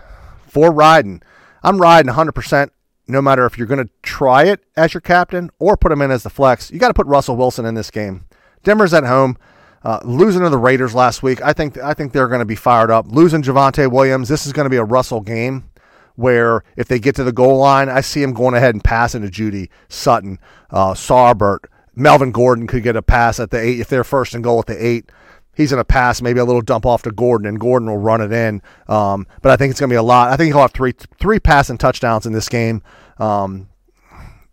For 0.48 0.72
riding. 0.72 1.24
I'm 1.64 1.80
riding 1.80 2.12
100% 2.12 2.70
no 3.08 3.22
matter 3.22 3.46
if 3.46 3.58
you're 3.58 3.68
going 3.68 3.86
to 3.86 3.92
try 4.04 4.44
it 4.44 4.64
as 4.78 4.94
your 4.94 5.02
captain 5.02 5.50
or 5.60 5.76
put 5.76 5.92
him 5.92 6.02
in 6.02 6.12
as 6.12 6.24
the 6.24 6.30
flex. 6.30 6.72
You 6.72 6.80
got 6.80 6.90
to 6.90 6.94
put 6.94 7.08
Russell 7.08 7.36
Wilson 7.36 7.66
in 7.66 7.74
this 7.74 7.90
game. 7.92 8.26
Denver's 8.64 8.94
at 8.94 9.04
home. 9.04 9.38
Uh, 9.82 10.00
losing 10.04 10.42
to 10.42 10.50
the 10.50 10.58
Raiders 10.58 10.94
last 10.94 11.24
week, 11.24 11.42
I 11.42 11.54
think 11.54 11.78
I 11.78 11.94
think 11.94 12.12
they're 12.12 12.28
going 12.28 12.40
to 12.40 12.46
be 12.46 12.56
fired 12.56 12.92
up. 12.92 13.06
Losing 13.08 13.42
Javonte 13.42 13.90
Williams, 13.90 14.28
this 14.28 14.46
is 14.46 14.52
going 14.52 14.66
to 14.66 14.70
be 14.70 14.76
a 14.76 14.84
Russell 14.84 15.22
game 15.22 15.70
where 16.16 16.66
if 16.76 16.90
they 16.90 17.00
get 17.00 17.16
to 17.16 17.24
the 17.24 17.32
goal 17.32 17.60
line, 17.60 17.88
I 17.88 18.02
see 18.02 18.22
him 18.22 18.34
going 18.34 18.56
ahead 18.56 18.76
and 18.76 18.84
passing 18.84 19.22
to 19.22 19.30
Jeudy 19.30 19.70
Sutton, 19.88 20.38
uh, 20.70 20.94
Saubert, 20.96 21.60
Melvin 21.96 22.32
Gordon 22.32 22.68
could 22.68 22.84
get 22.84 22.98
a 22.98 23.02
pass 23.02 23.40
at 23.40 23.52
the 23.52 23.60
eight 23.60 23.80
if 23.80 23.88
they're 23.88 24.04
first 24.04 24.36
and 24.36 24.44
goal 24.44 24.60
at 24.60 24.66
the 24.66 24.86
eight. 24.86 25.10
He's 25.60 25.72
going 25.72 25.82
to 25.82 25.86
pass 25.86 26.22
maybe 26.22 26.40
a 26.40 26.46
little 26.46 26.62
dump 26.62 26.86
off 26.86 27.02
to 27.02 27.12
Gordon, 27.12 27.46
and 27.46 27.60
Gordon 27.60 27.90
will 27.90 27.98
run 27.98 28.22
it 28.22 28.32
in. 28.32 28.62
Um, 28.88 29.28
but 29.42 29.52
I 29.52 29.58
think 29.58 29.72
it's 29.72 29.80
going 29.82 29.90
to 29.90 29.94
be 29.94 29.98
a 29.98 30.02
lot. 30.02 30.32
I 30.32 30.38
think 30.38 30.54
he'll 30.54 30.62
have 30.62 30.72
three 30.72 30.94
three 31.20 31.38
passing 31.38 31.78
touchdowns 31.78 32.26
in 32.26 32.32
this 32.32 32.48
game. 32.48 32.82
Um, 33.18 33.68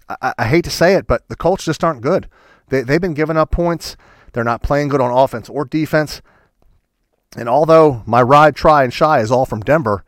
I, 0.09 0.35
I 0.37 0.47
hate 0.49 0.65
to 0.65 0.71
say 0.71 0.95
it, 0.95 1.07
but 1.07 1.29
the 1.29 1.37
Colts 1.37 1.65
just 1.65 1.85
aren't 1.85 2.01
good. 2.01 2.29
They, 2.71 2.83
they've 2.83 3.01
been 3.01 3.15
giving 3.15 3.37
up 3.37 3.53
points. 3.53 3.97
They're 4.33 4.43
not 4.43 4.65
playing 4.65 4.89
good 4.89 5.01
on 5.01 5.13
offense 5.13 5.49
or 5.49 5.65
defense. 5.65 6.23
And 7.37 7.49
although 7.49 8.03
my 8.05 8.21
ride, 8.21 8.57
try, 8.57 8.83
and 8.83 8.93
shy 8.93 9.21
is 9.21 9.31
all 9.31 9.47
from 9.47 9.61
Denver, 9.61 10.05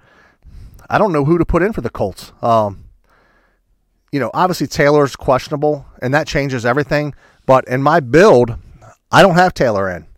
I 0.90 0.98
don't 0.98 1.12
know 1.12 1.24
who 1.24 1.38
to 1.38 1.44
put 1.44 1.62
in 1.62 1.72
for 1.72 1.80
the 1.80 1.90
Colts. 1.90 2.32
Um, 2.42 2.86
you 4.10 4.18
know, 4.18 4.32
obviously 4.34 4.66
Taylor's 4.66 5.14
questionable, 5.14 5.86
and 6.02 6.12
that 6.12 6.26
changes 6.26 6.66
everything. 6.66 7.14
But 7.46 7.68
in 7.68 7.84
my 7.84 8.00
build, 8.00 8.56
I 9.12 9.22
don't 9.22 9.36
have 9.36 9.54
Taylor 9.54 9.88
in. 9.88 10.08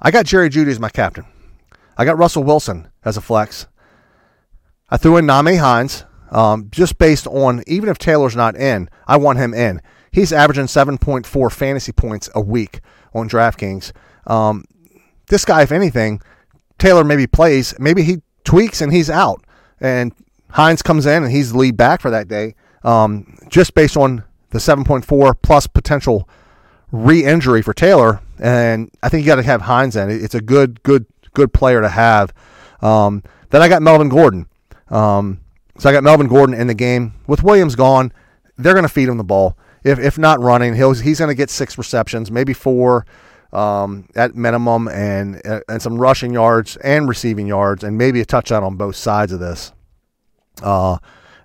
I 0.00 0.10
got 0.10 0.26
Jerry 0.26 0.48
Jeudy 0.48 0.70
as 0.70 0.80
my 0.80 0.88
captain. 0.88 1.24
I 1.96 2.04
got 2.04 2.18
Russell 2.18 2.44
Wilson 2.44 2.88
as 3.04 3.16
a 3.16 3.20
flex. 3.20 3.66
I 4.88 4.96
threw 4.96 5.16
in 5.16 5.26
Nyheim 5.26 5.58
Hines 5.58 6.04
um, 6.30 6.68
just 6.70 6.98
based 6.98 7.26
on 7.26 7.62
even 7.66 7.88
if 7.88 7.98
Taylor's 7.98 8.36
not 8.36 8.56
in, 8.56 8.88
I 9.06 9.16
want 9.16 9.38
him 9.38 9.52
in. 9.52 9.80
He's 10.10 10.32
averaging 10.32 10.66
7.4 10.66 11.52
fantasy 11.52 11.92
points 11.92 12.28
a 12.34 12.40
week 12.40 12.80
on 13.14 13.28
DraftKings. 13.28 13.92
Um, 14.26 14.64
this 15.28 15.44
guy, 15.44 15.62
if 15.62 15.72
anything, 15.72 16.20
Taylor 16.78 17.04
maybe 17.04 17.26
plays, 17.26 17.74
maybe 17.78 18.02
he 18.02 18.22
tweaks 18.44 18.80
and 18.80 18.92
he's 18.92 19.10
out. 19.10 19.44
and 19.80 20.12
Hines 20.50 20.82
comes 20.82 21.06
in 21.06 21.22
and 21.22 21.30
he's 21.30 21.52
the 21.52 21.58
lead 21.58 21.76
back 21.76 22.00
for 22.00 22.10
that 22.10 22.26
day, 22.26 22.56
um, 22.82 23.38
just 23.48 23.74
based 23.74 23.96
on 23.96 24.24
the 24.50 24.58
7.4 24.58 25.34
plus 25.42 25.68
potential 25.68 26.28
re-injury 26.90 27.62
for 27.62 27.72
Taylor, 27.72 28.20
and 28.40 28.90
I 29.02 29.08
think 29.08 29.22
you 29.22 29.26
got 29.26 29.36
to 29.36 29.42
have 29.42 29.62
Hines 29.62 29.96
in. 29.96 30.10
It's 30.10 30.34
a 30.34 30.40
good, 30.40 30.82
good, 30.82 31.06
good 31.34 31.52
player 31.52 31.80
to 31.80 31.88
have. 31.88 32.32
Um, 32.80 33.22
then 33.50 33.62
I 33.62 33.68
got 33.68 33.82
Melvin 33.82 34.08
Gordon. 34.08 34.46
Um, 34.88 35.40
so 35.78 35.88
I 35.88 35.92
got 35.92 36.02
Melvin 36.02 36.26
Gordon 36.26 36.58
in 36.58 36.66
the 36.66 36.74
game 36.74 37.14
with 37.26 37.42
Williams 37.42 37.74
gone. 37.74 38.12
They're 38.56 38.74
going 38.74 38.84
to 38.84 38.88
feed 38.88 39.08
him 39.08 39.18
the 39.18 39.24
ball. 39.24 39.56
If 39.82 39.98
if 39.98 40.18
not 40.18 40.40
running, 40.40 40.74
he'll 40.74 40.92
he's 40.92 41.18
going 41.18 41.30
to 41.30 41.34
get 41.34 41.48
six 41.48 41.78
receptions, 41.78 42.30
maybe 42.30 42.52
four 42.52 43.06
um, 43.52 44.06
at 44.14 44.34
minimum, 44.34 44.88
and 44.88 45.40
and 45.68 45.80
some 45.80 45.96
rushing 45.98 46.34
yards 46.34 46.76
and 46.78 47.08
receiving 47.08 47.46
yards, 47.46 47.82
and 47.82 47.96
maybe 47.96 48.20
a 48.20 48.26
touchdown 48.26 48.62
on 48.62 48.76
both 48.76 48.96
sides 48.96 49.32
of 49.32 49.40
this. 49.40 49.72
Uh, 50.62 50.98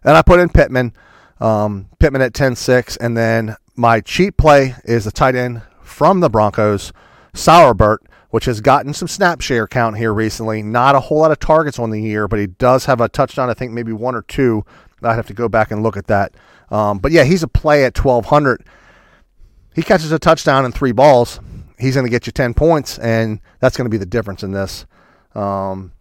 and 0.04 0.18
I 0.18 0.22
put 0.22 0.42
in 0.42 0.50
Pittman, 0.50 0.94
um, 1.40 1.88
Pittman 2.00 2.22
at 2.22 2.34
10-6, 2.34 2.98
and 3.00 3.16
then 3.16 3.56
my 3.76 4.02
cheap 4.02 4.36
play 4.38 4.76
is 4.84 5.08
a 5.08 5.12
tight 5.12 5.36
end 5.36 5.62
from 5.96 6.20
the 6.20 6.30
Broncos, 6.30 6.92
Saubert, 7.34 8.00
which 8.32 8.46
has 8.46 8.60
gotten 8.60 8.94
some 8.94 9.08
snap 9.08 9.40
share 9.40 9.66
count 9.66 9.98
here 9.98 10.14
recently. 10.14 10.62
Not 10.62 10.94
a 10.94 11.00
whole 11.00 11.20
lot 11.20 11.32
of 11.32 11.40
targets 11.40 11.80
on 11.80 11.90
the 11.90 12.02
year, 12.02 12.28
but 12.28 12.38
he 12.38 12.48
does 12.48 12.84
have 12.84 13.00
a 13.00 13.08
touchdown. 13.08 13.50
I 13.50 13.54
think 13.54 13.72
maybe 13.72 13.94
one 13.94 14.14
or 14.14 14.24
two. 14.24 14.66
I'd 15.02 15.16
have 15.16 15.28
to 15.28 15.34
go 15.34 15.48
back 15.48 15.72
and 15.72 15.84
look 15.84 15.96
at 15.96 16.08
that. 16.08 16.34
Um, 16.70 17.00
but 17.00 17.14
yeah, 17.14 17.24
he's 17.24 17.44
a 17.44 17.48
play 17.48 17.86
at 17.86 17.98
1200. 17.98 18.66
He 19.74 19.84
catches 19.84 20.12
a 20.12 20.20
touchdown 20.20 20.66
and 20.66 20.74
three 20.74 20.92
balls. 20.92 21.40
He's 21.80 21.96
going 21.96 22.06
to 22.06 22.12
get 22.12 22.28
you 22.28 22.34
10 22.34 22.54
points, 22.54 22.98
and 23.00 23.40
that's 23.60 23.78
going 23.78 23.86
to 23.86 23.90
be 23.90 23.98
the 23.98 24.06
difference 24.06 24.44
in 24.44 24.52
this. 24.52 24.86
Um, 25.34 25.94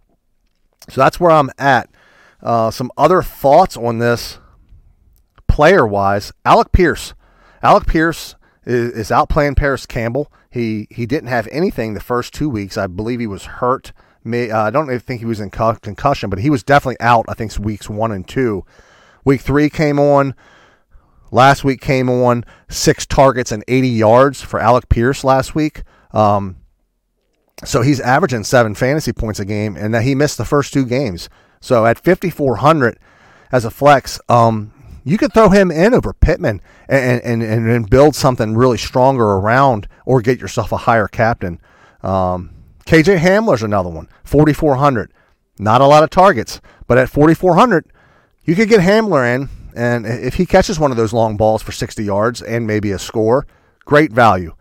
so 0.89 1.01
that's 1.01 1.21
where 1.21 1.31
I'm 1.31 1.51
at. 1.57 1.89
Uh, 2.43 2.73
some 2.73 2.91
other 2.97 3.23
thoughts 3.23 3.77
on 3.77 3.99
this 3.99 4.39
player 5.47 5.87
wise 5.87 6.33
Alec 6.45 6.73
Pierce. 6.73 7.15
Alec 7.63 7.87
Pierce 7.87 8.35
is, 8.67 8.93
is 8.93 9.13
out 9.13 9.29
playing 9.29 9.55
Parris 9.55 9.87
Campbell. 9.87 10.31
He 10.51 10.87
he 10.91 11.07
didn't 11.07 11.29
have 11.29 11.49
anything 11.51 11.95
the 11.95 12.01
first 12.01 12.33
two 12.35 12.49
weeks. 12.49 12.77
I 12.77 12.87
believe 12.87 13.21
he 13.21 13.27
was 13.27 13.45
hurt. 13.45 13.93
May, 14.23 14.51
uh, 14.51 14.63
I 14.63 14.71
don't 14.71 14.87
even 14.87 15.01
think 15.01 15.21
he 15.21 15.27
was 15.27 15.41
in 15.41 15.51
concussion, 15.51 16.31
but 16.31 16.39
he 16.39 16.49
was 16.49 16.63
definitely 16.63 17.01
out. 17.01 17.27
I 17.29 17.35
think 17.35 17.57
weeks 17.59 17.91
one 17.91 18.11
and 18.11 18.27
two. 18.27 18.65
Week 19.25 19.41
three 19.41 19.69
came 19.69 19.99
on. 19.99 20.35
Last 21.31 21.65
week 21.65 21.81
came 21.81 22.09
on 22.09 22.45
six 22.69 23.07
targets 23.07 23.51
and 23.51 23.65
80 23.67 23.89
yards 23.89 24.41
for 24.41 24.61
Alec 24.61 24.89
Pierce 24.89 25.25
last 25.25 25.55
week. 25.55 25.83
Um, 26.13 26.59
so 27.65 27.83
he's 27.83 28.01
averaging 28.01 28.45
seven 28.45 28.75
fantasy 28.75 29.13
points 29.13 29.41
a 29.41 29.45
game, 29.45 29.77
and 29.77 29.93
that 29.95 30.03
he 30.03 30.15
missed 30.15 30.39
the 30.39 30.45
first 30.45 30.73
two 30.73 30.85
games. 30.85 31.29
So 31.61 31.87
at 31.87 31.99
5,400 31.99 32.99
as 33.51 33.65
a 33.65 33.71
flex, 33.71 34.21
um, 34.29 34.74
you 35.05 35.19
could 35.19 35.33
throw 35.33 35.51
him 35.51 35.71
in 35.71 35.95
over 35.95 36.13
Pittman 36.15 36.61
and, 36.89 37.23
and, 37.23 37.43
and, 37.43 37.71
and, 37.71 37.91
build 37.91 38.17
something 38.17 38.57
really 38.57 38.79
stronger 38.79 39.25
around 39.25 39.87
or 40.07 40.23
get 40.23 40.41
yourself 40.41 40.73
a 40.73 40.79
higher 40.79 41.07
captain. 41.07 41.61
Um, 42.03 42.51
KJ 42.87 43.19
Hamler's 43.19 43.63
another 43.63 43.91
one, 43.91 44.09
4,400. 44.25 45.13
Not 45.59 45.81
a 45.81 45.87
lot 45.87 46.03
of 46.03 46.11
targets, 46.11 46.61
but 46.87 46.99
at 46.99 47.11
4,400, 47.11 47.87
you 48.45 48.57
could 48.57 48.69
get 48.69 48.81
Hamler 48.81 49.35
in, 49.35 49.49
and 49.77 50.07
if 50.07 50.35
he 50.35 50.47
catches 50.47 50.81
one 50.81 50.91
of 50.91 50.97
those 50.97 51.13
long 51.13 51.37
balls 51.37 51.63
for 51.63 51.73
60 51.73 52.03
yards 52.03 52.43
and 52.43 52.67
maybe 52.67 52.91
a 52.91 52.99
score, 52.99 53.47
great 53.85 54.13
value. 54.13 54.55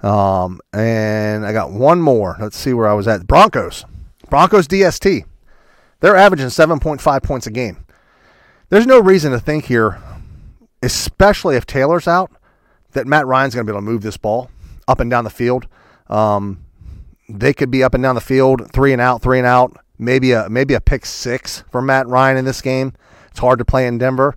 Um, 0.00 0.60
and 0.72 1.46
I 1.46 1.52
got 1.52 1.72
one 1.72 2.02
more. 2.02 2.36
Let's 2.38 2.58
see 2.58 2.74
where 2.74 2.88
I 2.88 2.92
was 2.92 3.08
at. 3.08 3.26
Broncos. 3.26 3.86
Broncos 4.28 4.68
DST. 4.68 5.24
They're 6.00 6.16
averaging 6.16 6.48
7.5 6.48 7.22
points 7.22 7.46
a 7.46 7.50
game. 7.50 7.83
There's 8.68 8.86
no 8.86 8.98
reason 8.98 9.32
to 9.32 9.38
think 9.38 9.66
here, 9.66 10.00
especially 10.82 11.56
if 11.56 11.66
Taylor's 11.66 12.08
out, 12.08 12.30
that 12.92 13.06
Matt 13.06 13.26
Ryan's 13.26 13.54
going 13.54 13.66
to 13.66 13.72
be 13.72 13.76
able 13.76 13.86
to 13.86 13.90
move 13.90 14.02
this 14.02 14.16
ball 14.16 14.50
up 14.88 15.00
and 15.00 15.10
down 15.10 15.24
the 15.24 15.30
field. 15.30 15.66
Um, 16.08 16.64
they 17.28 17.52
could 17.52 17.70
be 17.70 17.82
up 17.82 17.94
and 17.94 18.02
down 18.02 18.14
the 18.14 18.20
field, 18.20 18.70
three 18.72 18.92
and 18.92 19.00
out, 19.00 19.22
three 19.22 19.38
and 19.38 19.46
out. 19.46 19.76
Maybe 19.98 20.32
a 20.32 20.48
maybe 20.50 20.74
a 20.74 20.80
pick 20.80 21.06
six 21.06 21.62
for 21.70 21.80
Matt 21.80 22.06
Ryan 22.08 22.36
in 22.36 22.44
this 22.44 22.60
game. 22.60 22.94
It's 23.30 23.38
hard 23.38 23.58
to 23.58 23.64
play 23.64 23.86
in 23.86 23.98
Denver. 23.98 24.36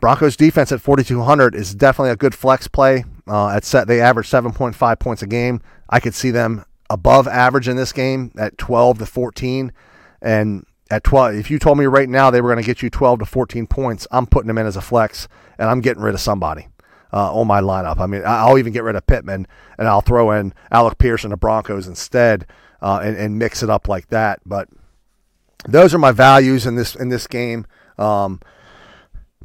Broncos 0.00 0.36
defense 0.36 0.70
at 0.72 0.80
4,200 0.80 1.54
is 1.54 1.74
definitely 1.74 2.10
a 2.10 2.16
good 2.16 2.34
flex 2.34 2.68
play. 2.68 3.04
Uh, 3.26 3.48
at 3.48 3.64
set, 3.64 3.86
they 3.86 4.00
average 4.00 4.28
7.5 4.28 4.98
points 4.98 5.22
a 5.22 5.26
game. 5.26 5.62
I 5.88 6.00
could 6.00 6.14
see 6.14 6.30
them 6.30 6.64
above 6.90 7.26
average 7.26 7.68
in 7.68 7.76
this 7.76 7.92
game 7.92 8.30
at 8.36 8.58
12 8.58 8.98
to 8.98 9.06
14, 9.06 9.72
and 10.20 10.66
at 10.94 11.04
12 11.04 11.34
if 11.34 11.50
you 11.50 11.58
told 11.58 11.78
me 11.78 11.86
right 11.86 12.08
now 12.08 12.30
they 12.30 12.40
were 12.40 12.50
going 12.52 12.62
to 12.62 12.66
get 12.66 12.82
you 12.82 12.90
12 12.90 13.20
to 13.20 13.26
14 13.26 13.66
points 13.66 14.06
i'm 14.10 14.26
putting 14.26 14.48
them 14.48 14.58
in 14.58 14.66
as 14.66 14.76
a 14.76 14.80
flex 14.80 15.28
and 15.58 15.68
i'm 15.68 15.80
getting 15.80 16.02
rid 16.02 16.14
of 16.14 16.20
somebody 16.20 16.68
uh, 17.12 17.32
on 17.32 17.46
my 17.46 17.60
lineup. 17.60 17.98
I 17.98 18.06
mean 18.06 18.22
i'll 18.24 18.58
even 18.58 18.72
get 18.72 18.82
rid 18.82 18.96
of 18.96 19.06
pittman 19.06 19.46
and 19.78 19.88
i'll 19.88 20.00
throw 20.00 20.32
in 20.32 20.52
alec 20.70 20.98
pearson 20.98 21.30
the 21.30 21.36
broncos 21.36 21.86
instead 21.86 22.46
uh, 22.82 23.00
and, 23.02 23.16
and, 23.16 23.38
mix 23.38 23.62
it 23.62 23.70
up 23.70 23.88
like 23.88 24.08
that. 24.08 24.40
But 24.44 24.68
those 25.66 25.94
are 25.94 25.98
my 25.98 26.12
values 26.12 26.66
in 26.66 26.74
this 26.74 26.94
in 26.94 27.08
this 27.08 27.26
game. 27.26 27.66
Um, 27.96 28.40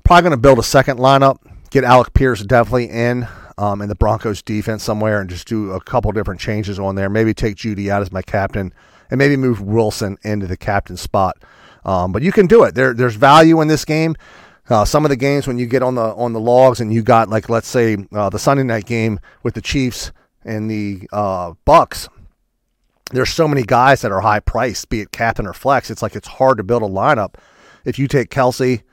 probably 0.03 0.23
going 0.23 0.31
to 0.31 0.37
build 0.37 0.59
a 0.59 0.63
second 0.63 0.99
lineup 0.99 1.37
get 1.69 1.83
alec 1.83 2.13
pierce 2.13 2.43
definitely 2.43 2.89
in 2.89 3.27
um, 3.57 3.81
in 3.81 3.89
the 3.89 3.95
broncos 3.95 4.41
defense 4.41 4.83
somewhere 4.83 5.21
and 5.21 5.29
just 5.29 5.47
do 5.47 5.71
a 5.71 5.81
couple 5.81 6.11
different 6.11 6.41
changes 6.41 6.79
on 6.79 6.95
there. 6.95 7.09
Maybe 7.09 7.33
take 7.33 7.55
jeudy 7.55 7.89
out 7.89 8.01
as 8.01 8.11
my 8.11 8.21
captain 8.21 8.73
and 9.09 9.17
maybe 9.17 9.35
move 9.35 9.61
Wilson 9.61 10.17
into 10.23 10.47
the 10.47 10.57
captain 10.57 10.97
spot. 10.97 11.37
Um, 11.85 12.11
but 12.11 12.21
you 12.21 12.31
can 12.31 12.47
do 12.47 12.63
it. 12.63 12.75
There, 12.75 12.93
there's 12.93 13.15
value 13.15 13.61
in 13.61 13.67
this 13.67 13.85
game. 13.85 14.15
Uh, 14.69 14.85
some 14.85 15.03
of 15.03 15.09
the 15.09 15.15
games 15.15 15.47
when 15.47 15.57
you 15.57 15.65
get 15.65 15.81
on 15.81 15.95
the 15.95 16.13
on 16.13 16.33
the 16.33 16.39
logs 16.39 16.79
and 16.79 16.93
you 16.93 17.01
got 17.01 17.27
like 17.27 17.49
let's 17.49 17.67
say 17.67 17.97
uh, 18.13 18.29
the 18.29 18.37
Sunday 18.37 18.63
night 18.63 18.85
game 18.85 19.19
with 19.41 19.55
the 19.55 19.61
Chiefs 19.61 20.11
and 20.43 20.69
the 20.69 21.07
uh, 21.11 21.53
Bucs. 21.65 22.07
There's 23.11 23.31
so 23.31 23.47
many 23.47 23.63
guys 23.63 24.01
that 24.01 24.11
are 24.11 24.21
high 24.21 24.39
priced, 24.39 24.89
be 24.89 25.01
it 25.01 25.11
captain 25.11 25.47
or 25.47 25.53
flex. 25.53 25.89
It's 25.89 26.03
like 26.03 26.15
it's 26.15 26.27
hard 26.27 26.57
to 26.57 26.63
build 26.63 26.83
a 26.83 26.87
lineup. 26.87 27.35
If 27.83 27.97
you 27.97 28.07
take 28.07 28.29
Kelce 28.29 28.83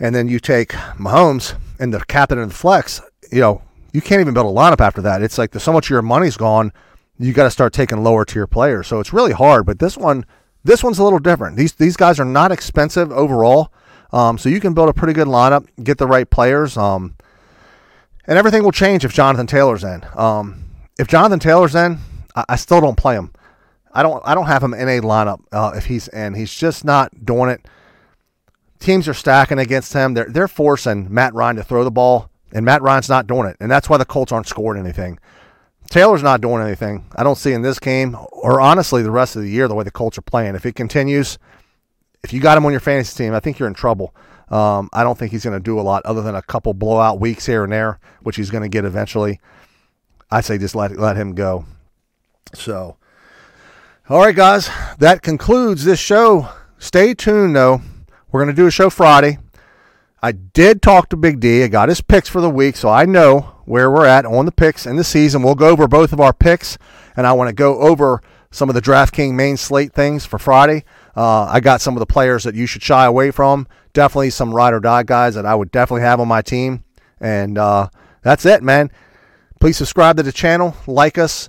and 0.00 0.12
then 0.12 0.26
you 0.26 0.40
take 0.40 0.70
Mahomes 0.98 1.54
and 1.78 1.94
the 1.94 2.00
captain 2.06 2.38
and 2.38 2.50
the 2.50 2.54
flex, 2.54 3.00
you 3.30 3.40
know 3.40 3.62
you 3.92 4.00
can't 4.00 4.20
even 4.20 4.34
build 4.34 4.46
a 4.46 4.58
lineup 4.58 4.80
after 4.80 5.02
that. 5.02 5.22
It's 5.22 5.38
like 5.38 5.52
the 5.52 5.60
so 5.60 5.72
much 5.72 5.86
of 5.86 5.90
your 5.90 6.02
money's 6.02 6.36
gone 6.36 6.72
you 7.18 7.32
got 7.32 7.44
to 7.44 7.50
start 7.50 7.72
taking 7.72 8.02
lower 8.02 8.24
tier 8.24 8.46
players. 8.46 8.86
So 8.86 9.00
it's 9.00 9.12
really 9.12 9.32
hard. 9.32 9.66
But 9.66 9.78
this 9.78 9.96
one, 9.96 10.24
this 10.64 10.82
one's 10.82 10.98
a 10.98 11.04
little 11.04 11.18
different. 11.18 11.56
These 11.56 11.74
these 11.74 11.96
guys 11.96 12.18
are 12.20 12.24
not 12.24 12.52
expensive 12.52 13.10
overall, 13.12 13.72
um, 14.12 14.38
so 14.38 14.48
you 14.48 14.60
can 14.60 14.74
build 14.74 14.88
a 14.88 14.92
pretty 14.92 15.12
good 15.12 15.28
lineup, 15.28 15.66
get 15.82 15.98
the 15.98 16.06
right 16.06 16.28
players, 16.28 16.76
um, 16.76 17.16
and 18.26 18.38
everything 18.38 18.62
will 18.62 18.72
change 18.72 19.04
if 19.04 19.12
Jonathan 19.12 19.46
Taylor's 19.46 19.84
in. 19.84 20.04
Um, 20.14 20.64
if 20.98 21.08
Jonathan 21.08 21.38
Taylor's 21.38 21.74
in, 21.74 21.98
I, 22.36 22.44
I, 22.50 22.56
still 22.56 22.80
don't 22.80 22.96
play 22.96 23.14
him. 23.14 23.32
I 23.92 24.02
don't 24.02 24.22
I 24.24 24.34
don't 24.34 24.46
have 24.46 24.62
him 24.62 24.74
in 24.74 24.88
a 24.88 25.00
lineup 25.00 25.40
uh, 25.52 25.72
if 25.74 25.86
he's 25.86 26.08
in. 26.08 26.34
He's 26.34 26.52
just 26.52 26.84
not 26.84 27.24
doing 27.24 27.50
it. 27.50 27.66
Teams 28.78 29.06
are 29.08 29.14
stacking 29.14 29.58
against 29.58 29.92
him. 29.92 30.14
They're 30.14 30.28
they're 30.28 30.48
forcing 30.48 31.12
Matt 31.12 31.34
Ryan 31.34 31.56
to 31.56 31.64
throw 31.64 31.84
the 31.84 31.90
ball, 31.90 32.30
and 32.52 32.64
Matt 32.64 32.82
Ryan's 32.82 33.08
not 33.08 33.26
doing 33.26 33.46
it, 33.48 33.56
and 33.60 33.70
that's 33.70 33.88
why 33.88 33.96
the 33.96 34.04
Colts 34.04 34.32
aren't 34.32 34.48
scoring 34.48 34.80
anything. 34.80 35.18
Taylor's 35.90 36.22
not 36.22 36.40
doing 36.40 36.62
anything. 36.62 37.04
I 37.16 37.22
don't 37.22 37.36
see 37.36 37.52
in 37.52 37.62
this 37.62 37.78
game, 37.78 38.16
or 38.30 38.60
honestly, 38.60 39.02
the 39.02 39.10
rest 39.10 39.36
of 39.36 39.42
the 39.42 39.50
year, 39.50 39.68
the 39.68 39.74
way 39.74 39.84
the 39.84 39.90
Colts 39.90 40.16
are 40.18 40.22
playing. 40.22 40.54
If 40.54 40.64
it 40.64 40.74
continues, 40.74 41.38
if 42.22 42.32
you 42.32 42.40
got 42.40 42.56
him 42.56 42.64
on 42.64 42.72
your 42.72 42.80
fantasy 42.80 43.24
team, 43.24 43.34
I 43.34 43.40
think 43.40 43.58
you're 43.58 43.68
in 43.68 43.74
trouble. 43.74 44.14
Um, 44.48 44.90
I 44.92 45.02
don't 45.02 45.18
think 45.18 45.32
he's 45.32 45.44
going 45.44 45.58
to 45.58 45.62
do 45.62 45.78
a 45.78 45.82
lot 45.82 46.04
other 46.04 46.22
than 46.22 46.34
a 46.34 46.42
couple 46.42 46.74
blowout 46.74 47.20
weeks 47.20 47.46
here 47.46 47.64
and 47.64 47.72
there, 47.72 47.98
which 48.22 48.36
he's 48.36 48.50
going 48.50 48.62
to 48.62 48.68
get 48.68 48.84
eventually. 48.84 49.40
I 50.30 50.40
say 50.40 50.58
just 50.58 50.74
let 50.74 50.98
let 50.98 51.16
him 51.16 51.34
go. 51.34 51.64
So, 52.54 52.96
all 54.08 54.20
right, 54.20 54.36
guys, 54.36 54.70
that 54.98 55.22
concludes 55.22 55.84
this 55.84 56.00
show. 56.00 56.48
Stay 56.78 57.14
tuned, 57.14 57.54
though. 57.56 57.80
We're 58.30 58.42
going 58.42 58.54
to 58.54 58.60
do 58.60 58.66
a 58.66 58.70
show 58.70 58.90
Friday. 58.90 59.38
I 60.24 60.30
did 60.30 60.82
talk 60.82 61.08
to 61.08 61.16
Big 61.16 61.40
D. 61.40 61.64
I 61.64 61.66
got 61.66 61.88
his 61.88 62.00
picks 62.00 62.28
for 62.28 62.40
the 62.40 62.48
week, 62.48 62.76
so 62.76 62.88
I 62.88 63.06
know 63.06 63.56
where 63.64 63.90
we're 63.90 64.06
at 64.06 64.24
on 64.24 64.46
the 64.46 64.52
picks 64.52 64.86
in 64.86 64.94
the 64.94 65.02
season. 65.02 65.42
We'll 65.42 65.56
go 65.56 65.70
over 65.70 65.88
both 65.88 66.12
of 66.12 66.20
our 66.20 66.32
picks, 66.32 66.78
and 67.16 67.26
I 67.26 67.32
want 67.32 67.48
to 67.48 67.54
go 67.54 67.80
over 67.80 68.22
some 68.52 68.68
of 68.68 68.76
the 68.76 68.80
DraftKings 68.80 69.34
main 69.34 69.56
slate 69.56 69.92
things 69.92 70.24
for 70.24 70.38
Friday. 70.38 70.84
Uh, 71.16 71.46
I 71.46 71.58
got 71.58 71.80
some 71.80 71.96
of 71.96 71.98
the 71.98 72.06
players 72.06 72.44
that 72.44 72.54
you 72.54 72.66
should 72.66 72.84
shy 72.84 73.04
away 73.04 73.32
from. 73.32 73.66
Definitely 73.94 74.30
some 74.30 74.54
ride 74.54 74.74
or 74.74 74.78
die 74.78 75.02
guys 75.02 75.34
that 75.34 75.44
I 75.44 75.56
would 75.56 75.72
definitely 75.72 76.02
have 76.02 76.20
on 76.20 76.28
my 76.28 76.40
team. 76.40 76.84
And 77.20 77.58
uh, 77.58 77.88
that's 78.22 78.46
it, 78.46 78.62
man. 78.62 78.92
Please 79.58 79.76
subscribe 79.76 80.18
to 80.18 80.22
the 80.22 80.30
channel, 80.30 80.76
like 80.86 81.18
us. 81.18 81.48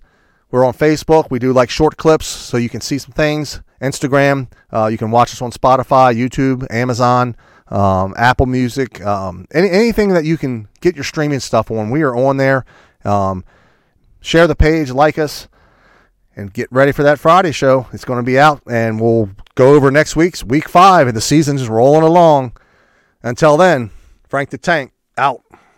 We're 0.49 0.65
on 0.65 0.73
Facebook. 0.73 1.29
We 1.29 1.37
do 1.37 1.53
like 1.53 1.69
short 1.69 1.97
clips 1.97 2.25
so 2.25 2.57
you 2.57 2.69
can 2.69 2.81
see 2.81 2.97
some 2.97 3.13
things. 3.13 3.61
Instagram. 3.81 4.51
Uh, 4.71 4.87
you 4.87 4.97
can 4.97 5.11
watch 5.11 5.31
us 5.31 5.41
on 5.43 5.51
Spotify, 5.51 6.15
YouTube, 6.15 6.65
Amazon 6.71 7.35
um, 7.73 8.13
Apple 8.15 8.45
Music, 8.45 9.03
um, 9.03 9.47
any, 9.51 9.69
anything 9.69 10.09
that 10.09 10.25
you 10.25 10.37
can 10.37 10.67
get 10.79 10.95
your 10.95 11.03
streaming 11.03 11.39
stuff 11.39 11.71
on. 11.71 11.89
We 11.89 12.03
are 12.03 12.15
on 12.15 12.37
there. 12.37 12.65
Um, 13.03 13.43
share 14.21 14.45
the 14.45 14.55
page, 14.55 14.91
like 14.91 15.17
us, 15.17 15.47
and 16.35 16.53
get 16.53 16.71
ready 16.71 16.91
for 16.91 17.01
that 17.03 17.19
Friday 17.19 17.51
show. 17.51 17.87
It's 17.91 18.05
going 18.05 18.19
to 18.19 18.23
be 18.23 18.37
out, 18.37 18.61
and 18.69 19.01
we'll 19.01 19.31
go 19.55 19.73
over 19.73 19.89
next 19.89 20.15
week's 20.15 20.43
week 20.43 20.69
five, 20.69 21.07
and 21.07 21.17
the 21.17 21.21
season's 21.21 21.67
rolling 21.67 22.03
along. 22.03 22.55
Until 23.23 23.57
then, 23.57 23.89
Frank 24.27 24.51
the 24.51 24.57
Tank 24.59 24.91
out. 25.17 25.42